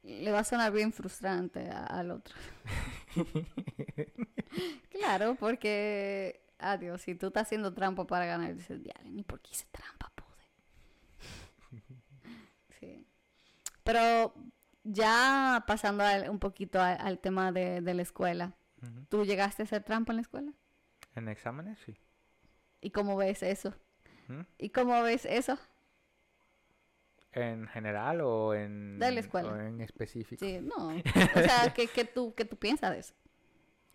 [0.03, 2.35] Le va a sonar bien frustrante al otro.
[4.90, 9.66] claro, porque, adiós, si tú estás haciendo trampa para ganar, dices, diale, ni porque hice
[9.70, 11.81] trampa pude.
[12.81, 13.07] sí.
[13.83, 14.35] Pero
[14.85, 18.55] ya pasando al- un poquito al, al tema de, de la escuela.
[19.11, 20.53] ¿tú llegaste a hacer trampa en la escuela?
[21.14, 21.99] En exámenes, sí.
[22.81, 23.75] ¿Y cómo ves eso?
[24.29, 24.40] ¿Mm?
[24.57, 25.59] ¿Y cómo ves eso?
[27.33, 29.51] ¿En general o en, De la escuela.
[29.53, 30.44] o en específico?
[30.44, 30.88] Sí, no.
[31.37, 33.14] O sea, ¿qué, qué tú, qué tú piensas de eso?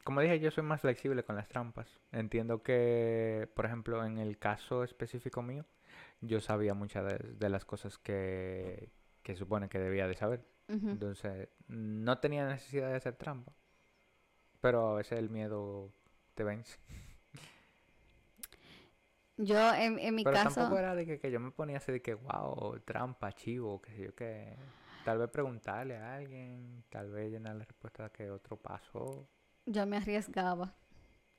[0.06, 2.00] Como dije, yo soy más flexible con las trampas.
[2.12, 5.66] Entiendo que, por ejemplo, en el caso específico mío,
[6.22, 8.92] yo sabía muchas de, de las cosas que,
[9.24, 10.46] que supone que debía de saber.
[10.68, 13.52] Entonces, no tenía necesidad de hacer trampa.
[14.62, 15.92] Pero a veces el miedo
[16.36, 16.78] te vence.
[19.38, 20.54] Yo, en, en mi Pero caso...
[20.54, 23.92] tampoco era de que, que yo me ponía así de que, wow, trampa, chivo, que
[23.92, 24.56] sé yo qué.
[25.04, 29.28] Tal vez preguntarle a alguien, tal vez llenar la respuesta que otro pasó.
[29.66, 30.74] Yo me arriesgaba.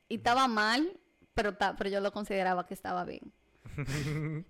[0.09, 0.99] Y estaba mal,
[1.35, 3.33] pero, ta- pero yo lo consideraba que estaba bien.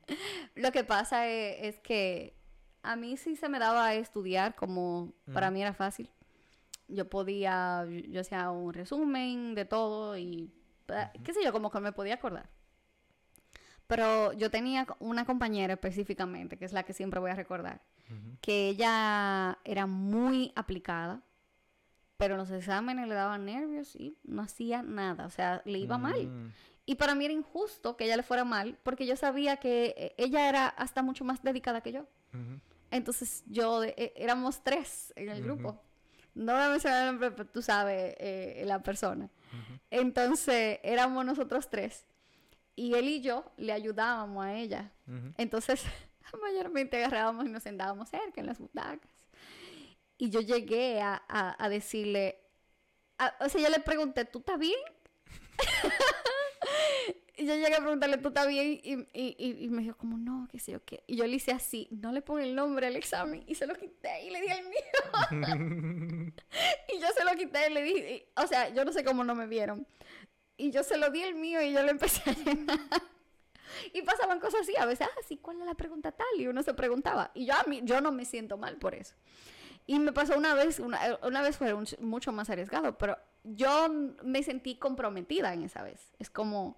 [0.54, 2.36] lo que pasa e- es, que
[2.82, 5.54] a mí sí se me daba estudiar como para Ujú.
[5.54, 6.10] mí era fácil.
[6.88, 10.52] Yo podía, yo hacía un resumen de todo y
[10.88, 12.48] eh, qué sé yo, como que me podía acordar.
[13.88, 17.80] Pero yo tenía una compañera específicamente, que es la que siempre voy a recordar,
[18.40, 21.22] que ella era muy aplicada,
[22.16, 25.98] pero en los exámenes le daban nervios y no hacía nada, o sea, le iba
[25.98, 26.26] mal.
[26.26, 26.52] Mm,
[26.86, 30.14] Y para mí era injusto que ella le fuera mal, porque yo sabía que eh,
[30.18, 32.06] ella era hasta mucho más dedicada que yo.
[32.90, 35.82] Entonces yo, eh, éramos tres en el grupo.
[36.34, 39.28] No voy a mencionar el nombre, pero tú sabes eh, la persona.
[39.90, 42.06] Entonces éramos nosotros tres.
[42.74, 44.92] Y él y yo le ayudábamos a ella.
[45.38, 45.82] Entonces,
[46.42, 49.10] mayormente agarrábamos y nos sentábamos cerca en las butacas.
[50.18, 52.38] Y yo llegué a, a- a decirle,
[53.18, 54.78] a- o sea, yo le pregunté, ¿tú estás bien?
[57.38, 58.80] y yo llegué a preguntarle, ¿tú estás bien?
[58.82, 61.04] Y, y- y- y me dijo, como, no, qué sé yo qué.
[61.06, 63.44] Y yo le hice así, no le pongo el nombre al examen.
[63.46, 64.80] Y se lo quité y le di el mío.
[66.94, 69.22] y yo se lo quité y le di, y- o sea, yo no sé cómo
[69.22, 69.86] no me vieron.
[70.56, 72.78] Y yo se lo di el mío y yo lo empecé a llenar.
[73.92, 76.26] Y pasaban cosas así, a veces, ah, sí, ¿cuál es la pregunta tal?
[76.38, 77.30] Y uno se preguntaba.
[77.34, 79.14] Y yo, a mí, yo no me siento mal por eso.
[79.86, 83.88] Y me pasó una vez, una, una vez fue un- mucho más arriesgado, pero yo
[84.24, 86.12] me sentí comprometida en esa vez.
[86.18, 86.76] Es como,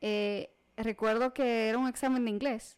[0.00, 2.76] eh, recuerdo que era un examen de inglés.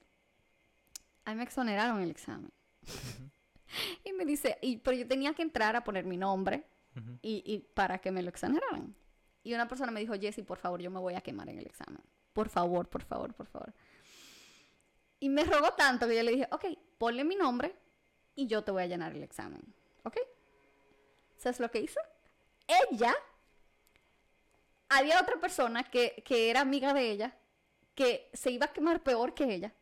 [1.24, 2.52] A mí me exoneraron el examen.
[4.04, 6.64] y me dice, y, pero yo tenía que entrar a poner mi nombre
[7.22, 8.94] y, y para que me lo exoneraran.
[9.42, 11.66] Y una persona me dijo, Jessy, por favor, yo me voy a quemar en el
[11.66, 12.02] examen.
[12.32, 13.72] Por favor, por favor, por favor.
[15.18, 16.64] Y me rogó tanto que yo le dije, ok,
[16.98, 17.74] ponle mi nombre
[18.35, 19.62] y yo te voy a llenar el examen.
[20.05, 20.16] ¿Ok?
[21.37, 22.01] ¿Sabes lo que hizo?
[22.90, 23.14] Ella,
[24.88, 27.37] había otra persona que, que era amiga de ella,
[27.95, 29.73] que se iba a quemar peor que ella.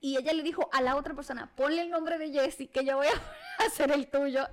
[0.00, 2.96] Y ella le dijo a la otra persona, ponle el nombre de Jessy, que yo
[2.96, 4.46] voy a hacer el tuyo.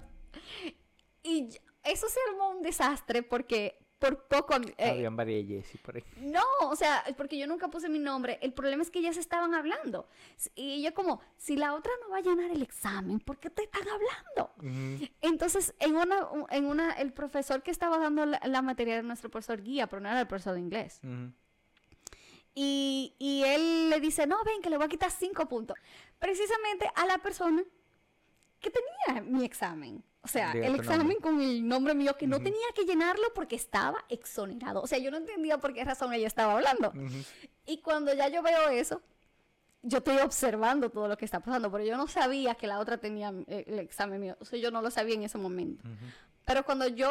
[1.22, 1.50] Y-
[1.84, 4.56] eso se armó un desastre porque por poco...
[4.78, 6.04] eh, Habían varias por ahí.
[6.18, 8.38] no, o sea, porque yo nunca puse mi nombre.
[8.42, 10.10] El problema es que ellas estaban hablando.
[10.56, 13.64] Y yo como, si la otra no va a llenar el examen, ¿por qué te
[13.64, 14.54] están hablando?
[15.22, 19.30] Entonces, en una, en una, el profesor que estaba dando la, la materia era nuestro
[19.32, 21.00] profesor guía, pero no era el profesor de inglés.
[22.56, 25.78] Y, y él le dice, no, ven, que le voy a quitar cinco puntos.
[26.20, 27.64] Precisamente a la persona
[28.60, 30.04] que tenía mi examen.
[30.24, 31.18] O sea, el examen nombre.
[31.18, 34.82] con el nombre mío que no tenía que llenarlo porque estaba exonerado.
[34.82, 36.90] O sea, yo no entendía por qué razón ella estaba hablando.
[36.96, 37.24] Ujú.
[37.66, 39.02] Y cuando ya yo veo eso,
[39.82, 42.98] yo estoy observando todo lo que está pasando, pero yo no sabía que la otra
[43.00, 44.38] tenía eh, el examen mío.
[44.40, 45.84] O sea, yo no lo sabía en ese momento.
[46.46, 47.10] Pero cuando yo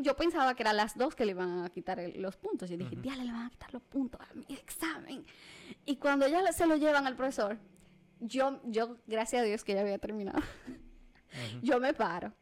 [0.00, 2.70] yo pensaba que eran las dos que le iban a quitar el- los puntos.
[2.70, 5.24] Y dije, diale, le van a quitar los puntos a mi examen.
[5.84, 7.58] Y cuando ya se lo llevan al profesor,
[8.20, 10.40] yo, yo, gracias a Dios que ya había terminado,
[11.62, 12.32] yo me paro.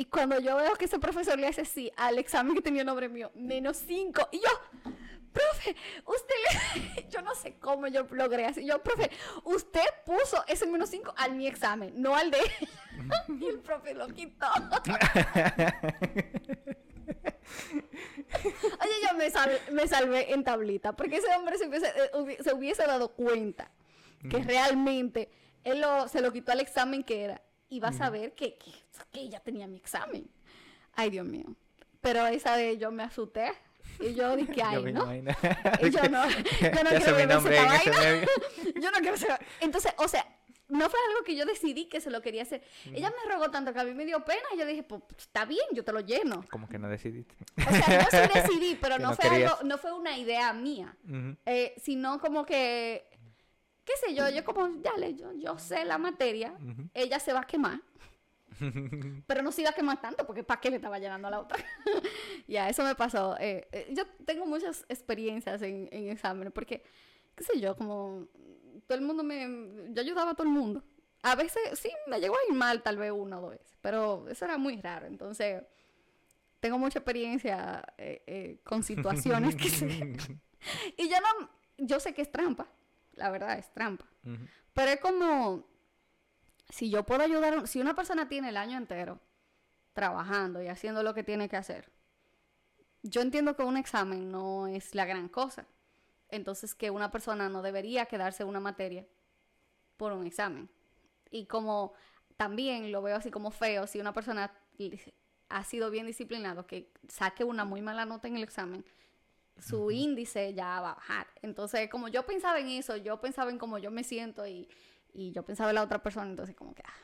[0.00, 2.86] Y cuando yo veo que ese profesor le hace así al examen que tenía el
[2.86, 4.92] nombre mío, menos cinco, y yo,
[5.30, 6.34] profe, usted
[6.94, 7.06] le...
[7.10, 8.64] Yo no sé cómo yo logré así.
[8.64, 9.10] Yo, profe,
[9.44, 12.38] usted puso ese menos cinco al mi examen, no al de
[13.40, 14.46] y el profe lo quitó.
[18.80, 22.54] Oye, yo me, sal- me salvé en tablita, porque ese hombre se hubiese, eh, se
[22.54, 23.70] hubiese dado cuenta
[24.30, 25.30] que realmente
[25.64, 27.42] él lo- se lo quitó al examen que era.
[27.70, 28.72] Y va a saber que, que,
[29.12, 30.28] que ella tenía mi examen.
[30.94, 31.46] Ay, Dios mío.
[32.00, 33.52] Pero esa vez yo me asusté.
[34.00, 35.12] Y yo dije, ay, ¿no?
[35.14, 38.26] Y yo no, yo no Ya quiero ver esa vaina.
[38.80, 39.38] Yo no quiero ser...
[39.60, 40.26] Entonces, o sea,
[40.68, 42.62] no fue algo que yo decidí que se lo quería hacer.
[42.92, 45.44] Ella me rogó tanto que a mí me dio pena y yo dije, pues está
[45.44, 46.44] bien, yo te lo lleno.
[46.50, 47.34] Como que no decidiste.
[47.56, 50.96] O sea, yo sí decidí, pero no, no fue algo, no fue una idea mía.
[51.46, 53.09] Eh, sino como que,
[53.84, 56.88] qué sé yo, yo como, dale, yo, yo sé la materia, Ujú.
[56.94, 57.80] ella se va a quemar,
[59.26, 61.40] pero no se iba a quemar tanto porque ¿para qué le estaba llenando a la
[61.40, 61.58] otra?
[62.48, 63.36] ya, eso me pasó.
[63.38, 66.82] eh, eh, yo tengo muchas experiencias en, en exámenes porque,
[67.34, 68.26] qué sé yo, como
[68.86, 70.82] todo el mundo me, yo ayudaba a todo el mundo.
[71.22, 74.26] A veces sí me llegó a ir mal tal vez una o dos veces, pero
[74.28, 75.62] eso era muy raro, entonces
[76.60, 79.86] tengo mucha experiencia eh, eh, con situaciones que se...
[80.98, 82.68] Y yo no, yo sé que es trampa,
[83.20, 84.06] la verdad es trampa.
[84.72, 85.66] Pero es como,
[86.70, 89.20] si yo puedo ayudar, si una persona tiene el año entero
[89.92, 91.92] trabajando y haciendo lo que tiene que hacer,
[93.02, 95.66] yo entiendo que un examen no es la gran cosa.
[96.30, 99.06] Entonces que una persona no debería quedarse en una materia
[99.98, 100.70] por un examen.
[101.30, 101.92] Y como
[102.38, 104.50] también lo veo así como feo, si una persona
[105.50, 108.84] ha sido bien disciplinado, que saque una muy mala nota en el examen,
[109.60, 111.26] su índice ya va a bajar.
[111.42, 114.68] Entonces, como yo pensaba en eso, yo pensaba en cómo yo me siento y,
[115.12, 116.94] y yo pensaba en la otra persona, entonces como que, ah,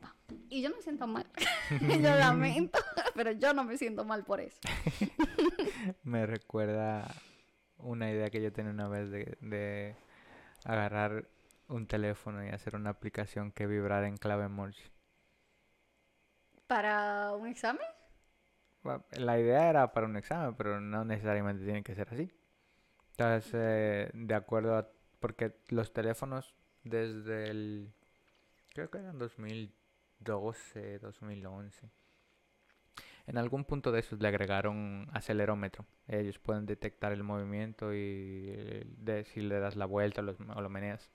[0.00, 0.16] vamos.
[0.48, 1.26] Y yo me siento mal.
[1.80, 2.78] yo lamento,
[3.14, 4.60] pero yo no me siento mal por eso.
[6.02, 7.14] Me recuerda
[7.78, 9.96] una idea que yo tenía una vez de, de
[10.64, 11.28] agarrar
[11.68, 14.90] un teléfono y hacer una aplicación que vibrara en clave Morse.
[16.66, 17.86] Para un examen,
[19.12, 22.30] La idea era para un examen, pero no necesariamente tiene que ser así.
[23.12, 24.88] Entonces, eh, de acuerdo a...
[25.20, 27.92] Porque los teléfonos desde el...
[28.70, 31.90] Creo que eran 2012, 2011.
[33.26, 35.86] En algún punto de esos le agregaron acelerómetro.
[36.08, 40.36] Ellos pueden detectar el movimiento y eh, de si le das la vuelta o lo,
[40.56, 41.08] o lo meneas.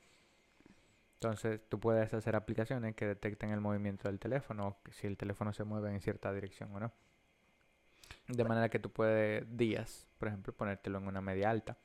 [1.15, 5.63] Entonces tú puedes hacer aplicaciones que detecten el movimiento del teléfono si el teléfono se
[5.63, 6.93] mueve en cierta dirección o no.
[8.27, 11.77] De manera que tú puedes días, por ejemplo, ponértelo en una media alta.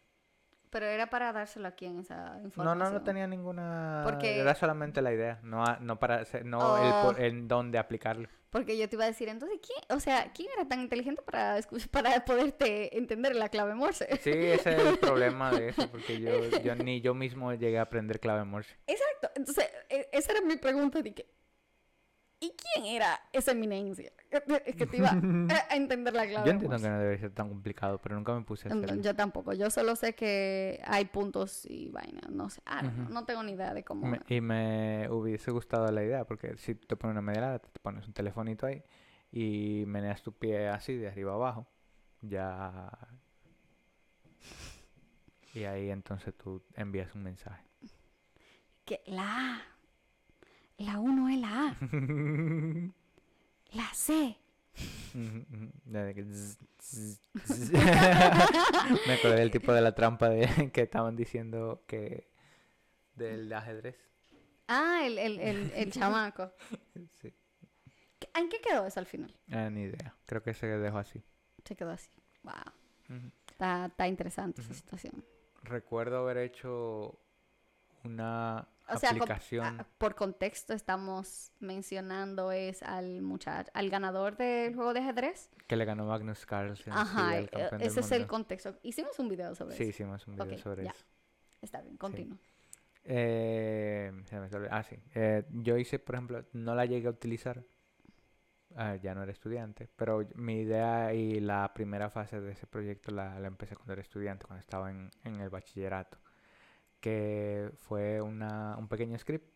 [0.71, 2.79] pero era para dárselo aquí en esa No, información.
[2.79, 4.01] no, no tenía ninguna...
[4.05, 7.15] Porque- Era solamente la idea, no, no para no el, Oh.
[7.19, 8.27] en dónde aplicarlo.
[8.49, 11.59] Porque yo te iba a decir, entonces, ¿quién, o sea, ¿quién era tan inteligente para,
[11.91, 14.09] para poderte entender la clave Morse?
[14.23, 16.31] Sí, ese es el problema de eso, porque yo,
[16.65, 18.75] yo ni yo mismo llegué a aprender clave Morse.
[18.87, 19.31] Exacto.
[19.37, 21.03] Entonces, e- esa era mi pregunta.
[21.03, 21.27] De que,
[22.43, 25.13] ¿Y quién era esa eminencia que que te iba a,
[25.77, 28.67] entender la clave Yo entiendo que no debe ser tan complicado, pero nunca me puse
[28.67, 29.01] a No, hacerlo.
[29.01, 29.53] Yo tampoco.
[29.53, 32.29] Yo solo sé que hay puntos y vainas.
[32.31, 32.61] No sé.
[32.67, 34.09] Ah, no, no tengo ni idea de cómo.
[34.09, 37.79] Me- y me hubiese gustado la idea, porque si te pones una media alta, te
[37.79, 38.83] pones un telefonito ahí
[39.31, 41.69] y meneas tu pie así de arriba abajo,
[42.23, 42.91] ya...
[45.55, 47.63] Y ahí entonces tú envías un mensaje.
[48.85, 49.63] Que la.
[50.85, 51.77] La 1 es la A.
[53.73, 54.37] La C.
[59.07, 62.29] Me acordé del tipo de la trampa de que estaban diciendo que
[63.15, 63.97] del ajedrez.
[64.69, 66.51] Ah, el, el, el, el chamaco.
[67.21, 67.33] Sí.
[68.19, 69.35] ¿Qué- ¿En qué quedó eso al final?
[69.51, 70.15] Ah, ni idea.
[70.27, 71.23] Creo que se dejó así.
[71.65, 72.11] Se quedó así.
[72.43, 72.55] Wow.
[73.51, 75.25] Está, está interesante esa situación.
[75.63, 77.19] Recuerdo haber hecho
[78.05, 79.81] una O sea, aplicación.
[79.81, 85.51] ah, por contexto estamos mencionando es al muchacho, al ganador del juego de ajedrez.
[85.67, 86.85] que le ganó Magnus Carlsen.
[86.85, 87.49] sí, Ajá, e-
[87.81, 88.77] ese es el contexto.
[88.83, 89.91] Hicimos un video sobre Sí, eso.
[89.91, 90.91] hicimos un video sobre ya.
[90.91, 91.05] eso.
[91.63, 91.97] Está bien.
[93.05, 94.69] Eh, se me olvidó.
[94.71, 94.97] Ah, sí.
[95.15, 97.65] Eh, yo hice, por ejemplo, no la llegué a utilizar
[98.77, 103.11] ah, ya no era estudiante, pero mi idea y la primera fase de ese proyecto
[103.11, 106.19] la, la empecé cuando era estudiante, cuando estaba en, en el bachillerato,
[107.03, 109.53] que fue una, un pequeño script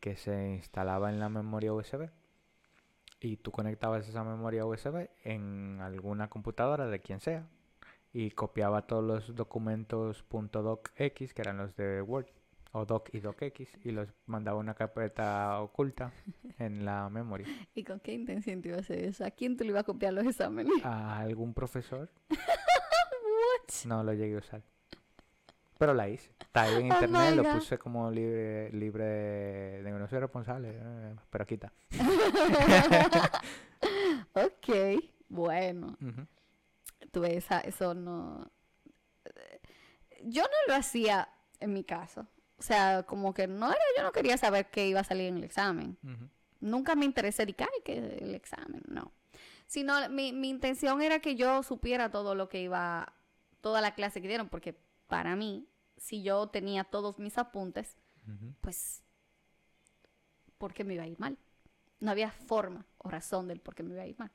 [0.00, 2.08] que se instalaba en la memoria USB
[3.20, 7.46] y tú conectabas esa memoria USB en alguna computadora de quien sea
[8.14, 12.28] y copiaba todos los documentos .docx que eran los de Word
[12.72, 16.14] o doc y docx y los mandaba a una carpeta oculta
[16.58, 19.26] en la memoria ¿Y con qué intención te iba a hacer eso?
[19.26, 20.82] ¿A quién te lo iba a copiar los exámenes?
[20.82, 23.84] a algún profesor What?
[23.84, 24.62] no lo llegué a usar
[25.80, 29.90] pero la hice está ahí en Oh internet lo puse como libre libre de, de
[29.90, 31.72] no soy responsable eh, pero aquí está
[34.34, 35.96] ok, bueno.
[37.12, 38.50] Tú ves, esa- eso no...
[40.22, 41.28] Yo no lo hacía
[41.60, 42.26] en mi caso.
[42.58, 45.38] O sea, como que no era, yo no quería saber qué iba a salir en
[45.38, 45.96] el examen.
[46.60, 49.12] Nunca me interesé de que, ay, que el examen, no.
[49.66, 53.14] Sino mi, mi intención era que yo supiera todo lo que iba,
[53.62, 54.74] toda la clase que dieron, porque
[55.06, 55.66] para mí,
[56.00, 58.54] si yo tenía todos mis apuntes, Ujú.
[58.62, 59.02] pues,
[60.58, 61.36] ¿por qué me iba a ir mal?
[62.00, 64.30] No había forma o razón del por qué me iba a ir mal.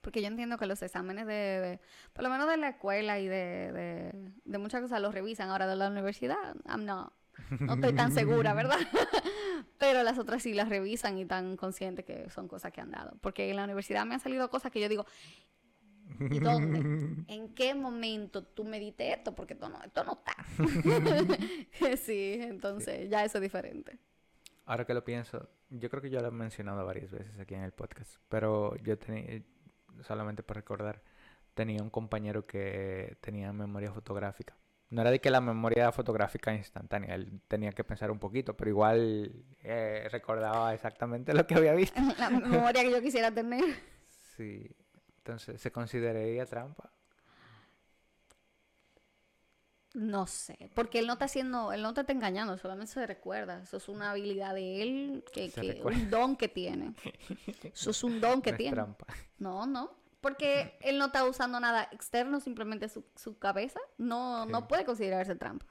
[0.00, 1.80] Porque yo entiendo que los exámenes de, de-
[2.12, 5.66] por lo menos de la escuela y de, de, de muchas cosas los revisan ahora
[5.66, 6.56] de la universidad.
[6.66, 7.12] I'm not.
[7.60, 8.78] No estoy tan segura, ¿verdad?
[9.78, 13.16] Pero las otras sí las revisan y están conscientes que son cosas que han dado.
[13.20, 15.06] Porque en la universidad me han salido cosas que yo digo,
[15.53, 15.53] ¿y
[16.18, 17.24] dónde?
[17.28, 19.34] ¿En qué momento tú me diste esto?
[19.34, 20.36] Porque esto no, esto no está.
[21.96, 23.98] sí, entonces ya eso es diferente.
[24.66, 27.62] Ahora que lo pienso, yo creo que yo lo he mencionado varias veces aquí en
[27.62, 29.42] el podcast, pero yo tenía,
[30.02, 31.02] solamente por recordar,
[31.52, 34.56] tenía un compañero que tenía memoria fotográfica.
[34.90, 38.70] No era de que la memoria fotográfica instantánea, él tenía que pensar un poquito, pero
[38.70, 42.00] igual eh, recordaba exactamente lo que había visto.
[42.18, 43.64] La memoria que yo quisiera tener.
[44.36, 44.70] Sí,
[45.24, 46.90] entonces, ¿se consideraría trampa?
[49.94, 53.62] No sé, porque él no está haciendo, él no te está engañando, solamente se recuerda.
[53.62, 56.94] Eso es una habilidad de él, que, un don que tiene.
[57.62, 58.74] Eso es un don que No es tiene.
[58.74, 59.06] trampa.
[59.38, 59.92] No, no.
[60.20, 63.78] Porque él no está usando nada externo, simplemente su, su cabeza.
[63.96, 64.50] No, Sí.
[64.50, 65.66] no puede considerarse trampa.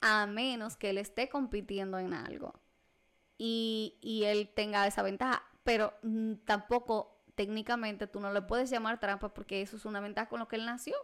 [0.00, 2.54] A menos que él esté compitiendo en algo
[3.36, 5.42] y, y él tenga esa ventaja.
[5.64, 10.28] Pero mm, tampoco técnicamente tú no le puedes llamar trampa porque eso es una ventaja
[10.28, 10.96] con lo que él nació.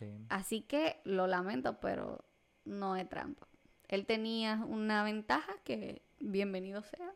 [0.00, 0.26] Sí.
[0.28, 2.24] Así que lo lamento, pero
[2.64, 3.46] no es trampa.
[3.86, 7.14] Él tenía una ventaja que bienvenido sea.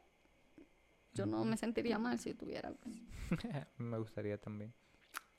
[1.14, 3.09] Yo no me sentiría mal si tuviera algo así.
[3.79, 4.73] Me gustaría también.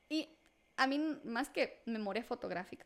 [0.09, 0.27] Y
[0.75, 2.85] a mí, más que memoria fotográfica,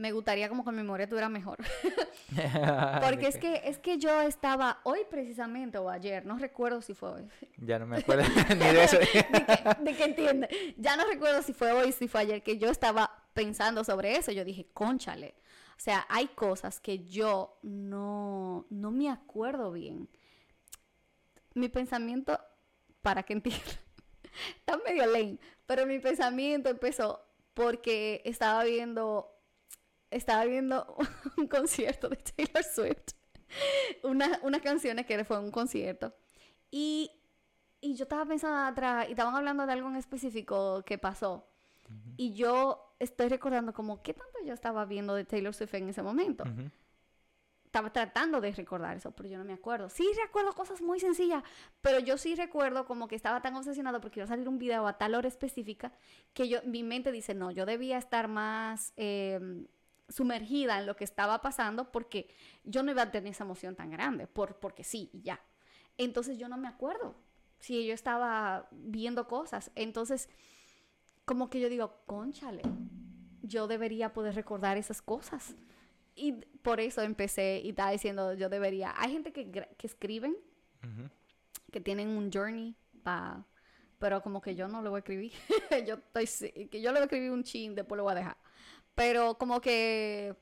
[0.00, 1.58] me gustaría como que mi memoria tuviera mejor.
[3.04, 7.10] Porque es que, es que yo estaba hoy precisamente o ayer, no recuerdo si fue
[7.10, 7.28] hoy.
[7.58, 8.98] Ya no me acuerdo ni de eso.
[8.98, 10.74] de, que, de que entiende.
[10.78, 14.32] Ya no recuerdo si fue hoy, si fue ayer, que yo estaba pensando sobre eso.
[14.32, 15.34] Yo dije, conchale.
[15.76, 20.08] O sea, hay cosas que yo no, no me acuerdo bien.
[21.54, 22.40] Mi pensamiento,
[23.02, 23.76] para que entiendan,
[24.56, 29.39] está medio lame, pero mi pensamiento empezó porque estaba viendo,
[30.10, 30.96] estaba viendo
[31.36, 33.14] un concierto de Taylor Swift.
[34.04, 36.14] Una, unas canciones que fue un concierto.
[36.70, 37.10] Y
[37.80, 41.46] y yo estaba pensando atrás y estaban hablando de algo en específico que pasó.
[42.16, 46.02] Y yo estoy recordando como qué tanto yo estaba viendo de Taylor Swift en ese
[46.02, 46.44] momento.
[47.64, 49.88] Estaba tratando de recordar eso, pero yo no me acuerdo.
[49.88, 51.42] Sí recuerdo cosas muy sencillas,
[51.80, 54.86] pero yo sí recuerdo como que estaba tan obsesionado porque iba a salir un video
[54.86, 55.92] a tal hora específica
[56.32, 59.66] que yo, mi mente dice, no, yo debía estar más eh,
[60.10, 62.28] sumergida en lo que estaba pasando porque
[62.64, 65.40] yo no iba a tener esa emoción tan grande, por, porque sí, y ya.
[65.96, 67.14] Entonces yo no me acuerdo
[67.58, 69.70] si yo estaba viendo cosas.
[69.74, 70.28] Entonces,
[71.24, 72.62] como que yo digo, conchale,
[73.42, 75.54] yo debería poder recordar esas cosas.
[76.16, 78.94] Y por eso empecé y estaba diciendo, yo debería.
[78.96, 80.36] Hay gente que, que escriben,
[81.70, 82.74] que tienen un journey,
[83.98, 85.32] pero como que yo no lo voy a escribir.
[85.86, 88.36] yo estoy, que yo le voy a escribir un chin, después lo voy a dejar.
[89.00, 90.36] Pero como que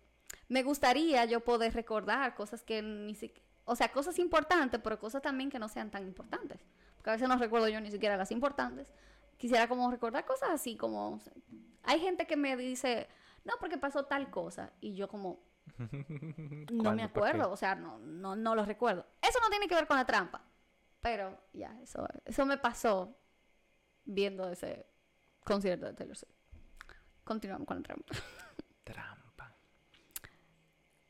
[0.48, 5.22] me gustaría yo poder recordar cosas que ni siquiera, o sea, cosas importantes, pero cosas
[5.22, 6.66] también que no sean tan importantes.
[6.96, 8.92] Porque a veces no recuerdo yo ni siquiera las importantes.
[9.36, 11.20] Quisiera como recordar cosas así como...
[11.84, 13.06] Hay gente que me dice,
[13.44, 14.72] no, porque pasó tal cosa.
[14.80, 15.38] Y yo como,
[16.72, 19.06] no me acuerdo, o sea, no, no, no lo recuerdo.
[19.22, 20.42] Eso no tiene que ver con la trampa.
[21.00, 23.16] Pero ya, eso, eso me pasó
[24.04, 24.84] viendo ese
[25.44, 26.34] concierto de Taylor Swift.
[27.22, 28.14] Continuamos con la trampa.
[28.93, 29.55] Trampa.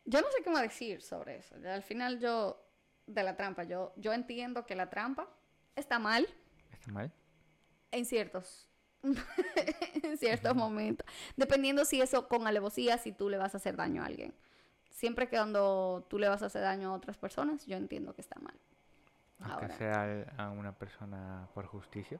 [0.04, 1.54] Yo no sé qué más decir sobre eso.
[1.56, 2.62] Al final yo,
[3.06, 5.28] de la trampa, yo, yo entiendo que la trampa
[5.76, 6.26] está mal
[6.72, 7.12] ¿Está mal?
[7.90, 8.66] en ciertos
[10.02, 11.06] en ciertos momentos,
[11.36, 14.34] dependiendo si eso con alevosía, si tú le vas a hacer daño a alguien.
[14.90, 18.22] Siempre que cuando tú le vas a hacer daño a otras personas, yo entiendo que
[18.22, 18.58] está mal.
[19.38, 19.76] Aunque Ahora.
[19.76, 22.18] sea a una persona por justicia,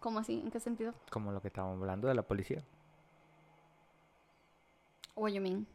[0.00, 0.40] ¿Cómo así?
[0.40, 0.94] ¿En qué sentido?
[1.10, 2.64] como lo que estábamos hablando de la policía.
[5.16, 5.66] What you mean?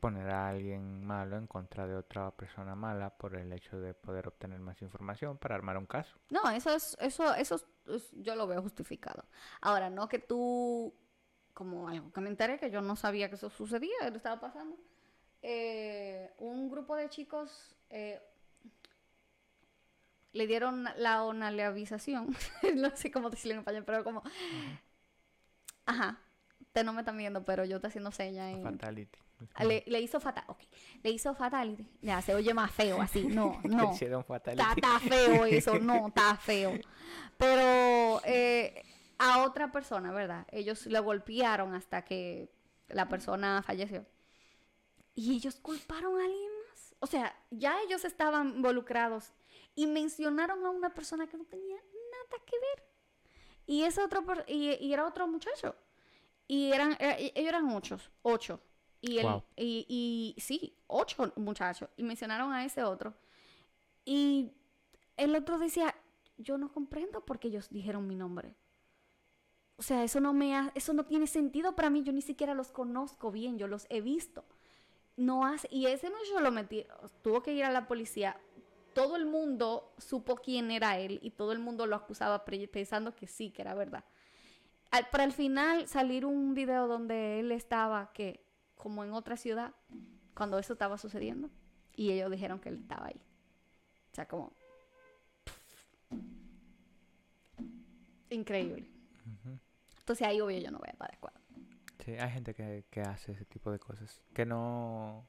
[0.00, 4.28] Poner a alguien malo en contra de otra persona mala por el hecho de poder
[4.28, 6.14] obtener más información para armar un caso.
[6.30, 9.24] No, eso es, eso, eso es- es- yo lo veo justificado.
[9.62, 10.94] Ahora, no que tú,
[11.54, 14.76] como algo que me enteré que yo no sabía que eso sucedía, lo estaba pasando.
[15.42, 18.20] Eh, un grupo de chicos eh,
[20.32, 22.34] le dieron la onaleavización,
[22.76, 24.22] no sé cómo decirlo en español, pero como,
[25.86, 26.18] ajá,
[26.74, 29.18] te no me están viendo, pero yo estoy haciendo señas y Fatality.
[29.54, 30.58] Ah, le, le hizo fatal, ok,
[31.02, 33.92] le hizo fatality, ya se oye más feo así, no, Le no.
[33.92, 34.62] hicieron fatality.
[34.74, 36.72] Está, feo eso, no, está feo.
[37.36, 38.82] Pero eh,
[39.18, 40.46] a otra persona, ¿verdad?
[40.50, 42.50] Ellos le golpearon hasta que
[42.88, 44.04] la persona falleció.
[45.14, 46.94] Y ellos culparon a alguien más.
[46.98, 49.32] O sea, ya ellos estaban involucrados
[49.76, 52.88] y mencionaron a una persona que no tenía nada que ver.
[53.66, 55.76] Y ese otro y era otro muchacho.
[56.46, 58.60] Y eran era- y- ellos eran ocho, ocho.
[59.00, 59.42] Y, Guau.
[59.56, 59.84] y,
[60.36, 61.88] y sí, ocho muchachos.
[61.96, 63.14] Y mencionaron a ese otro.
[64.04, 64.52] Y
[65.16, 65.94] el otro decía,
[66.38, 68.54] yo no comprendo por qué ellos dijeron mi nombre.
[69.76, 72.54] O sea, eso no me ha- eso no tiene sentido para mí, yo ni siquiera
[72.54, 74.44] los conozco bien, yo los he visto.
[75.16, 76.86] No hace, y ese muchacho lo metí,
[77.22, 78.40] tuvo que ir a la policía.
[78.94, 83.26] Todo el mundo supo quién era él y todo el mundo lo acusaba pensando que
[83.26, 84.04] sí, que era verdad.
[84.94, 89.74] Al, para al final salir un video donde él estaba que como en otra ciudad
[90.34, 91.50] cuando eso estaba sucediendo
[91.96, 93.20] y ellos dijeron que él estaba ahí.
[94.12, 94.52] O sea, como
[98.30, 98.86] increíble.
[99.98, 101.40] Entonces ahí obvio yo no voy a estar de acuerdo.
[102.04, 104.22] Sí, hay gente que, que hace ese tipo de cosas.
[104.32, 105.26] Que no,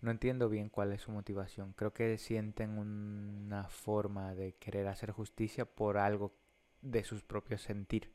[0.00, 1.72] no entiendo bien cuál es su motivación.
[1.74, 6.34] Creo que sienten una forma de querer hacer justicia por algo
[6.82, 8.12] de sus propios sentir.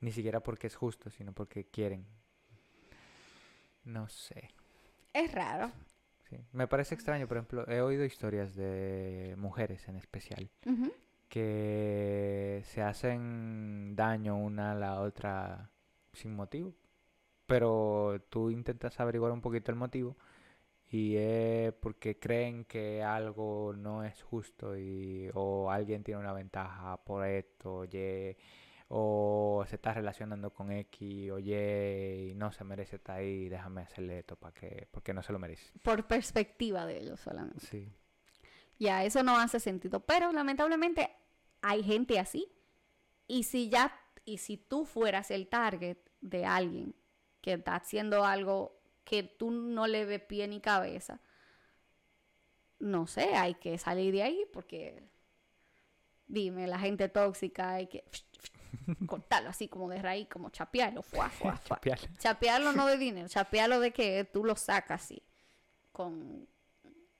[0.00, 2.06] Ni siquiera porque es justo, sino porque quieren.
[3.84, 4.50] No sé.
[5.12, 5.72] Es raro.
[6.28, 6.36] Sí.
[6.52, 10.50] Me parece extraño, por ejemplo, he oído historias de mujeres en especial
[11.28, 15.70] que se hacen daño una a la otra
[16.12, 16.74] sin motivo.
[17.46, 20.16] Pero tú intentas averiguar un poquito el motivo
[20.90, 26.96] y es porque creen que algo no es justo y o alguien tiene una ventaja
[27.04, 28.36] por esto, Y,
[28.88, 31.52] o se está relacionando con X o Y
[32.30, 35.38] y no se merece estar ahí, déjame hacerle esto para que porque no se lo
[35.38, 35.72] merece.
[35.82, 37.66] Por perspectiva de ellos solamente.
[37.66, 37.92] Sí.
[38.78, 40.00] Ya, eso no hace sentido.
[40.00, 41.10] Pero lamentablemente
[41.62, 42.48] hay gente así.
[43.26, 46.94] Y si ya, y si tú fueras el target de alguien
[47.40, 51.20] que está haciendo algo que tú no le ves pie ni cabeza,
[52.78, 55.08] no sé, hay que salir de ahí porque,
[56.26, 58.04] dime, la gente tóxica hay que
[59.06, 61.76] cortarlo así como de raíz, como chapearlo, fuá, fuá, fuá.
[61.76, 61.98] Chapear.
[62.18, 65.22] Chapearlo no de dinero, chapearlo de que tú lo sacas así,
[65.92, 66.46] con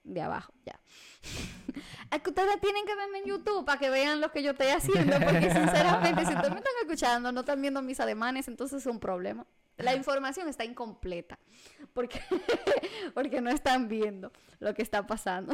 [0.07, 0.79] de abajo, ya.
[2.09, 4.67] Es que ustedes tienen que verme en YouTube para que vean lo que yo estoy
[4.67, 8.87] haciendo, porque sinceramente, si ustedes me están escuchando, no están viendo mis ademanes, entonces es
[8.87, 9.45] un problema.
[9.75, 11.37] La información está incompleta,
[11.93, 12.19] porque,
[13.13, 15.53] porque no están viendo lo que está pasando.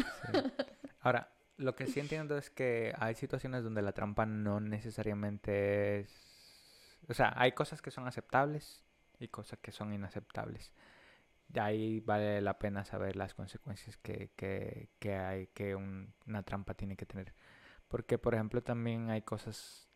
[1.01, 1.29] Ahora,
[1.63, 6.99] lo que sí entiendo es que hay situaciones donde la trampa no necesariamente es...
[7.09, 8.83] O sea, hay cosas que son aceptables
[9.19, 10.71] y cosas que son inaceptables.
[11.47, 16.43] De ahí vale la pena saber las consecuencias que, que, que hay que un- una
[16.43, 17.33] trampa tiene que tener.
[17.87, 19.87] Porque, por ejemplo, también hay cosas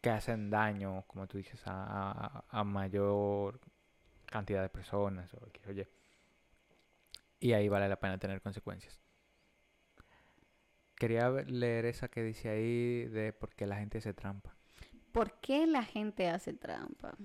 [0.00, 3.60] que hacen daño, como tú dices, a, a- a mayor
[4.26, 5.86] cantidad de personas o X o Y.
[7.40, 9.03] Y ahí vale la pena tener consecuencias.
[10.96, 14.54] Quería leer esa que dice ahí de por qué la gente hace trampa.
[15.12, 17.16] ¿Por qué la gente hace trampa?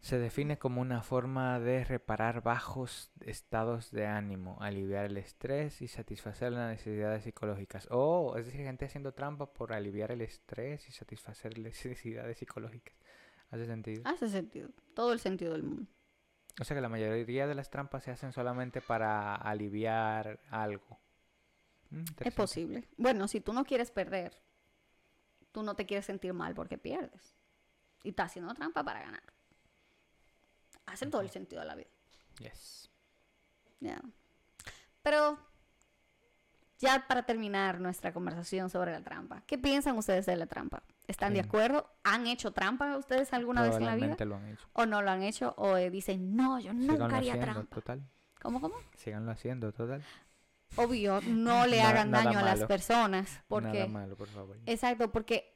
[0.00, 5.88] Se define como una forma de reparar bajos estados de ánimo, aliviar el estrés y
[5.88, 7.88] satisfacer las necesidades psicológicas.
[7.90, 12.94] Oh, es decir, gente haciendo trampa por aliviar el estrés y satisfacer las necesidades psicológicas.
[13.50, 14.02] ¿Hace sentido?
[14.04, 15.90] Hace sentido, todo el sentido del mundo.
[16.60, 21.00] O sea que la mayoría de las trampas se hacen solamente para aliviar algo.
[21.94, 22.88] Mm, Es posible.
[22.96, 24.42] Bueno, si tú no quieres perder,
[25.52, 27.36] tú no te quieres sentir mal porque pierdes.
[28.02, 29.22] Y estás haciendo trampa para ganar.
[30.86, 31.88] Hace todo el sentido de la vida.
[32.40, 32.90] Yes.
[33.80, 34.02] Ya.
[35.02, 35.38] Pero
[36.78, 40.82] ya para terminar nuestra conversación sobre la trampa, ¿qué piensan ustedes de la trampa?
[41.06, 41.88] ¿Están de acuerdo?
[42.02, 44.16] ¿Han hecho trampa ustedes alguna vez en la vida?
[44.24, 44.66] Lo han hecho.
[44.72, 45.54] ¿O no lo han hecho?
[45.58, 47.74] ¿O eh, dicen, no, yo nunca haría haciendo, trampa?
[47.74, 48.02] total.
[48.42, 48.74] ¿Cómo, cómo?
[48.96, 50.02] Síganlo haciendo, total.
[50.76, 53.30] Obvio, no le hagan nada daño a las personas.
[53.30, 54.58] Nada Porque, malo, por favor.
[54.66, 55.54] exacto, porque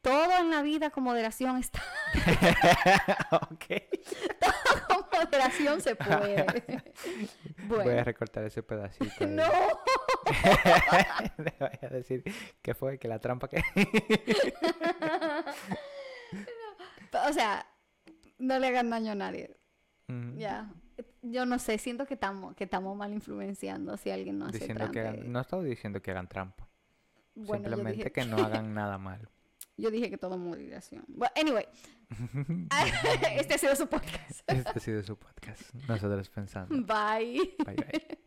[0.00, 1.82] todo en la vida con moderación está,
[3.32, 3.64] ok.
[4.88, 6.46] con moderación se puede.
[7.68, 9.26] Voy a recortar ese pedacito.
[9.26, 9.50] no.
[11.38, 12.22] Le voy a decir
[12.62, 13.62] que fue que la trampa que.
[17.28, 17.66] O sea,
[18.38, 19.56] no le hagan daño a nadie.
[20.36, 20.68] Ya.
[21.22, 24.84] Yo no sé, siento que estamos que estamos mal influenciando si alguien no hace Diciendo
[24.84, 24.92] trampa.
[24.92, 26.68] que hagan- no estoy diciendo que hagan trampa.
[27.34, 29.28] Bueno, Simplemente que no hagan nada malo.
[29.76, 31.04] yo dije que todo moderación.
[31.08, 31.64] Bueno, anyway.
[33.36, 34.40] este ha sido su podcast.
[34.46, 35.72] Este ha sido su podcast.
[35.88, 36.74] Nosotros pensando.
[36.86, 37.54] Bye.
[37.64, 38.18] Bye bye.